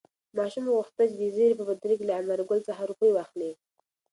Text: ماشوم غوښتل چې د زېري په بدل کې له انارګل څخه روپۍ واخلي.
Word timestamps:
ماشوم 0.37 0.65
غوښتل 0.75 1.07
چې 1.11 1.17
د 1.21 1.25
زېري 1.35 1.55
په 1.57 1.65
بدل 1.69 1.91
کې 1.97 2.05
له 2.09 2.13
انارګل 2.21 2.59
څخه 2.67 2.81
روپۍ 2.91 3.11
واخلي. 3.13 3.51